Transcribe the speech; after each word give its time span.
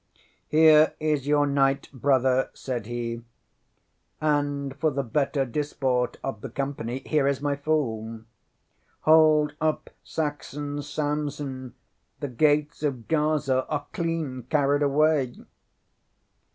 ŌĆśŌĆ£Here 0.51 0.93
is 0.99 1.27
your 1.27 1.45
knight, 1.45 1.87
Brother, 1.93 2.49
ŌĆØ 2.49 2.57
said 2.57 2.85
he, 2.87 3.21
ŌĆ£and 4.19 4.75
for 4.77 4.89
the 4.89 5.03
better 5.03 5.45
disport 5.45 6.17
of 6.23 6.41
the 6.41 6.49
company, 6.49 7.03
here 7.05 7.27
is 7.27 7.39
my 7.39 7.55
fool. 7.55 8.21
Hold 9.01 9.53
up, 9.61 9.91
Saxon 10.03 10.81
Samson, 10.81 11.75
the 12.19 12.29
gates 12.29 12.81
of 12.81 13.07
Gaza 13.07 13.63
are 13.67 13.85
clean 13.93 14.41
carried 14.49 14.81
away! 14.81 15.33